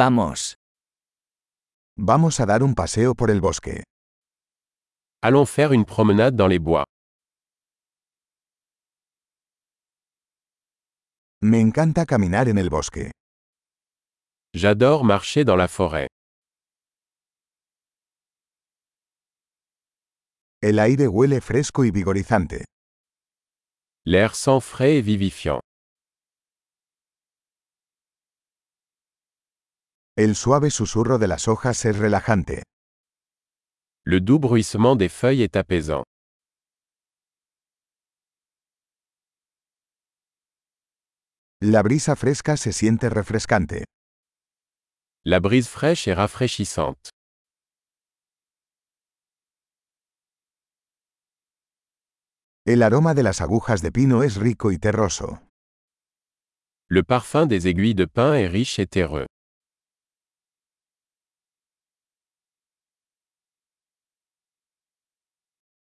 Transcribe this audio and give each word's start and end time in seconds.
Vamos. 0.00 0.54
Vamos 1.96 2.38
a 2.38 2.46
dar 2.46 2.62
un 2.62 2.76
paseo 2.76 3.16
por 3.16 3.32
el 3.32 3.40
bosque. 3.40 3.82
Allons 5.22 5.44
faire 5.44 5.72
une 5.72 5.84
promenade 5.84 6.36
dans 6.36 6.46
les 6.46 6.60
bois. 6.60 6.84
Me 11.42 11.60
encanta 11.60 12.06
caminar 12.06 12.46
en 12.48 12.58
el 12.58 12.68
bosque. 12.70 13.10
J'adore 14.54 15.02
marcher 15.02 15.44
dans 15.44 15.56
la 15.56 15.66
forêt. 15.66 16.06
El 20.62 20.78
aire 20.78 21.08
huele 21.08 21.40
fresco 21.40 21.84
y 21.84 21.90
vigorizante. 21.90 22.64
L'air 24.04 24.36
sent 24.36 24.60
frais 24.60 24.98
et 24.98 25.02
vivifiant. 25.02 25.58
El 30.20 30.34
suave 30.34 30.72
susurro 30.72 31.18
de 31.18 31.28
las 31.28 31.46
hojas 31.46 31.84
es 31.84 31.96
relajante. 31.96 32.64
Le 34.04 34.20
doux 34.20 34.40
bruissement 34.40 34.96
des 34.96 35.08
feuilles 35.08 35.44
est 35.44 35.54
apaisant. 35.54 36.02
La 41.60 41.84
brisa 41.84 42.16
fresca 42.16 42.56
se 42.56 42.72
siente 42.72 43.08
refrescante. 43.08 43.84
La 45.24 45.38
brise 45.38 45.68
fraîche 45.68 46.08
est 46.08 46.14
rafraîchissante. 46.14 47.10
El 52.66 52.82
aroma 52.82 53.14
de 53.14 53.22
las 53.22 53.40
agujas 53.40 53.82
de 53.82 53.92
pino 53.92 54.24
es 54.24 54.34
rico 54.34 54.72
y 54.72 54.80
terroso. 54.80 55.38
Le 56.88 57.04
parfum 57.04 57.46
des 57.46 57.68
aiguilles 57.68 57.94
de 57.94 58.06
pin 58.06 58.34
est 58.34 58.48
riche 58.48 58.80
et 58.80 58.88
terreux. 58.88 59.28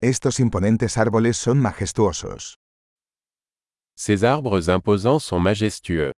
Estos 0.01 0.39
imponentes 0.39 0.95
árboles 0.99 1.37
son 1.37 1.57
majestuosos. 1.57 2.59
Ces 3.95 4.23
arbres 4.23 4.69
imposants 4.69 5.17
sont 5.23 5.39
majestueux. 5.39 6.11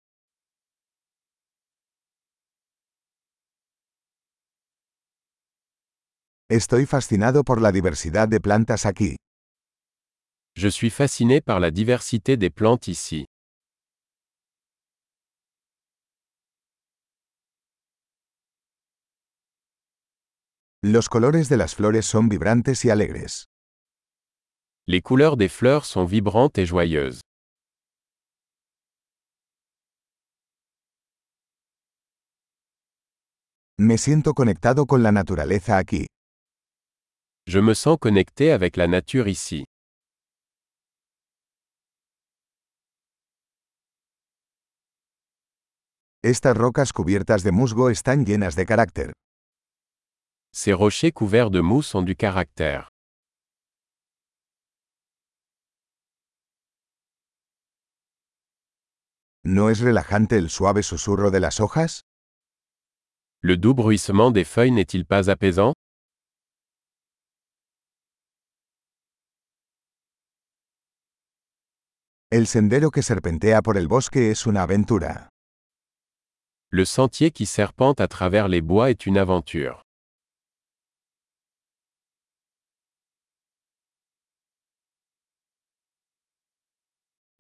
Estoy 6.51 6.87
fascinado 6.87 7.45
por 7.45 7.61
la 7.61 7.71
diversidad 7.71 8.27
de 8.27 8.41
plantas 8.41 8.85
aquí. 8.85 9.15
Je 10.57 10.73
suis 10.73 10.91
fasciné 10.91 11.41
par 11.41 11.61
la 11.61 11.71
diversité 11.71 12.37
des 12.37 12.51
plantes 12.51 12.89
ici. 12.89 13.27
Los 20.83 21.09
colores 21.09 21.49
de 21.49 21.57
las 21.57 21.77
flores 21.77 22.07
son 22.07 22.29
vibrantes 22.29 22.85
y 22.85 22.91
alegres. 22.91 23.47
Les 24.91 25.03
couleurs 25.03 25.37
des 25.37 25.51
fleurs 25.51 25.85
sont 25.85 26.07
vibrantes 26.07 26.57
et 26.57 26.65
joyeuses. 26.65 27.21
Me 33.79 33.99
siento 33.99 34.33
conectado 34.33 34.87
con 34.87 35.03
la 35.03 35.13
naturaleza 35.13 35.77
aquí. 35.77 36.07
Je 37.47 37.61
me 37.61 37.75
sens 37.75 37.99
connecté 38.01 38.51
avec 38.51 38.79
la 38.79 38.87
nature 38.87 39.29
ici. 39.29 39.67
Estas 46.23 46.57
rocas 46.57 46.95
cubiertas 46.95 47.43
de 47.43 47.53
musgo 47.53 47.91
están 47.91 48.25
llenas 48.25 48.57
de 48.57 48.65
carácter. 48.65 49.13
Ces 50.55 50.73
rochers 50.73 51.13
couverts 51.13 51.51
de 51.51 51.61
mousse 51.61 51.95
ont 51.95 52.07
du 52.07 52.17
caractère. 52.17 52.89
¿No 59.51 59.71
es 59.71 59.81
relajante 59.81 60.37
el 60.37 60.51
suave 60.51 60.83
susurro 60.83 61.31
de 61.31 61.41
las 61.41 61.59
hojas? 61.59 62.03
Le 63.41 63.57
doux 63.57 63.73
bruissement 63.73 64.31
des 64.31 64.45
feuilles 64.45 64.75
n'est-il 64.75 65.07
pas 65.07 65.31
apaisant? 65.31 65.73
El 72.31 72.47
sendero 72.47 72.91
que 72.91 73.03
serpentea 73.03 73.63
por 73.63 73.79
el 73.79 73.89
bosque 73.89 74.31
es 74.31 74.45
una 74.45 74.65
aventura. 74.65 75.31
Le 76.71 76.85
sentier 76.85 77.31
qui 77.33 77.47
serpente 77.47 78.03
à 78.03 78.07
travers 78.07 78.49
les 78.49 78.61
bois 78.61 78.91
est 78.91 79.07
une 79.07 79.17
aventure. 79.17 79.81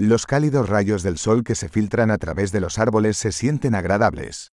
Los 0.00 0.26
cálidos 0.26 0.68
rayos 0.68 1.02
del 1.02 1.18
sol 1.18 1.42
que 1.42 1.56
se 1.56 1.68
filtran 1.68 2.12
a 2.12 2.18
través 2.18 2.52
de 2.52 2.60
los 2.60 2.78
árboles 2.78 3.16
se 3.16 3.32
sienten 3.32 3.74
agradables. 3.74 4.52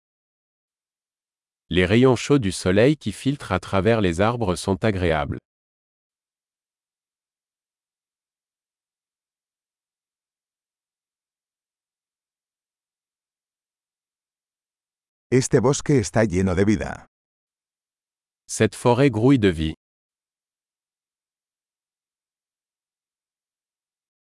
Les 1.67 1.87
rayons 1.89 2.15
chauds 2.15 2.39
du 2.39 2.51
soleil 2.51 2.95
qui 2.95 3.11
filtrent 3.11 3.51
à 3.51 3.59
travers 3.59 4.01
les 4.01 4.21
arbres 4.21 4.55
sont 4.55 4.85
agréables. 4.85 5.39
Este 15.31 15.59
bosque 15.59 15.97
está 15.97 16.23
lleno 16.25 16.53
de 16.53 16.65
vida. 16.65 17.07
Cette 18.47 18.75
forêt 18.75 19.09
grouille 19.09 19.39
de 19.39 19.49
vie. 19.49 19.80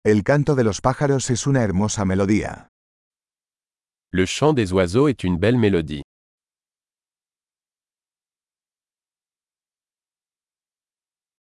El 0.07 0.23
canto 0.23 0.53
de 0.53 0.63
los 0.63 0.81
pájaros 0.81 1.31
es 1.31 1.47
una 1.47 1.63
hermosa 1.63 2.05
melodía. 2.05 2.69
Le 4.13 4.27
chant 4.27 4.53
des 4.53 4.71
oiseaux 4.71 5.07
est 5.07 5.23
une 5.23 5.39
belle 5.39 5.57
mélodie. 5.57 6.03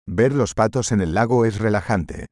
Ver 0.06 0.34
los 0.34 0.52
patos 0.52 0.92
en 0.92 1.00
el 1.00 1.14
lago 1.14 1.46
es 1.46 1.60
relajante. 1.60 2.26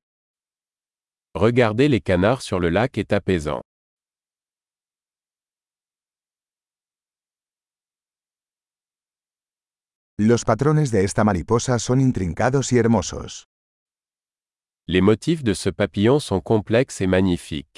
Regarder 1.35 1.89
les 1.89 2.03
canards 2.03 2.43
sur 2.43 2.61
le 2.61 2.69
lac 2.69 2.99
est 2.99 3.15
apaisant. 3.15 3.63
Los 10.19 10.45
patrones 10.45 10.91
de 10.91 11.05
esta 11.05 11.25
mariposa 11.25 11.79
son 11.79 11.99
intrincados 11.99 12.75
y 12.75 12.79
hermosos. 12.79 13.50
Les 14.93 15.01
motifs 15.01 15.45
de 15.45 15.55
ce 15.55 15.71
papillon 15.71 16.19
sont 16.19 16.41
complexes 16.41 17.01
et 17.01 17.07
magnifiques. 17.07 17.77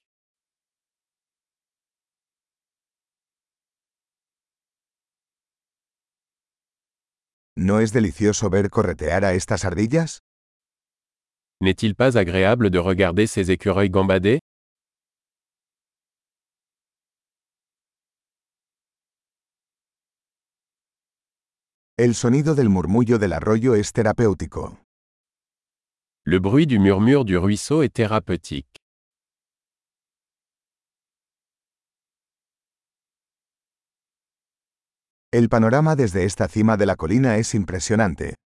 ¿No 7.55 7.81
es 7.81 7.93
delicioso 7.93 8.49
ver 8.49 8.71
corretear 8.71 9.27
a 9.27 9.35
estas 9.35 9.67
ardillas? 9.67 10.21
N'est-il 11.61 11.95
pas 11.95 12.17
agréable 12.17 12.71
de 12.71 12.79
regarder 12.79 13.27
ces 13.27 13.51
écureuils 13.51 13.91
gambader? 13.91 14.39
El 21.99 22.15
sonido 22.15 22.55
del 22.55 22.71
murmullo 22.71 23.19
del 23.19 23.35
arroyo 23.35 23.75
es 23.75 23.93
terapéutico. 23.93 24.79
Le 26.25 26.39
bruit 26.39 26.69
du 26.69 26.79
murmure 26.79 27.25
du 27.25 27.37
ruisseau 27.37 27.83
est 27.83 27.93
thérapeutique. 27.93 28.79
El 35.33 35.49
panorama 35.49 35.97
desde 35.97 36.25
esta 36.25 36.47
cima 36.47 36.77
de 36.77 36.87
la 36.87 36.95
colina 36.95 37.39
es 37.39 37.57
impresionante. 37.57 38.37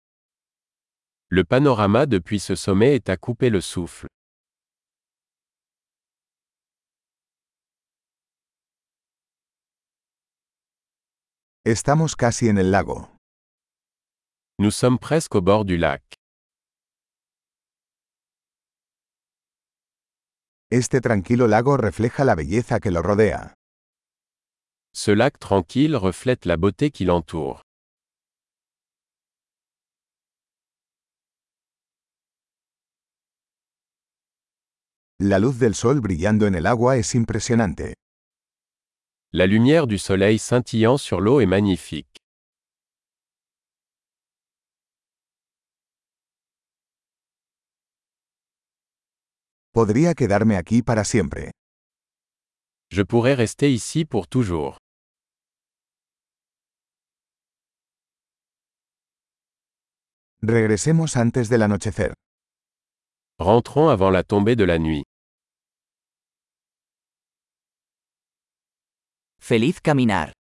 Le 1.29 1.45
panorama 1.45 2.07
depuis 2.07 2.41
ce 2.41 2.55
sommet 2.55 2.95
est 2.95 3.11
à 3.11 3.19
couper 3.19 3.51
le 3.51 3.61
souffle. 3.61 4.07
Estamos 11.67 12.17
casi 12.17 12.49
en 12.49 12.57
el 12.57 12.71
lago. 12.71 13.07
Nous 14.59 14.71
sommes 14.71 14.99
presque 14.99 15.35
au 15.35 15.43
bord 15.43 15.67
du 15.67 15.77
lac. 15.77 16.16
Este 20.71 21.01
tranquilo 21.01 21.47
lago 21.47 21.77
refleja 21.77 22.25
la 22.25 22.35
belleza 22.35 22.81
que 22.81 22.91
lo 22.91 23.01
rodea. 23.01 23.55
Ce 24.93 25.15
lac 25.15 25.39
tranquille 25.39 25.95
reflète 25.95 26.45
la 26.45 26.57
beauté 26.57 26.91
qui 26.91 27.05
l'entoure. 27.05 27.63
La 35.21 35.39
luz 35.39 35.61
del 35.61 35.77
sol 35.77 36.01
brillando 36.01 36.49
en 36.49 36.57
el 36.57 36.67
agua 36.67 36.97
es 36.97 37.15
impresionante. 37.15 37.95
La 39.33 39.47
lumière 39.47 39.87
du 39.87 39.99
soleil 39.99 40.41
scintillant 40.41 40.99
sur 40.99 41.21
l'eau 41.21 41.41
est 41.41 41.47
magnifique. 41.47 42.26
Podría 49.77 50.15
quedarme 50.15 50.57
aquí 50.57 50.81
para 50.83 51.05
siempre. 51.05 51.51
Je 52.91 53.03
pourrais 53.05 53.35
rester 53.37 53.69
ici 53.71 54.07
pour 54.07 54.27
toujours. 54.27 54.79
Regresemos 60.41 61.19
antes 61.19 61.51
del 61.51 61.61
anochecer. 61.61 62.15
Rentrons 63.39 63.91
avant 63.91 64.11
la 64.11 64.23
tombée 64.23 64.57
de 64.57 64.65
la 64.65 64.79
nuit. 64.79 65.05
Feliz 69.39 69.83
caminar. 69.83 70.37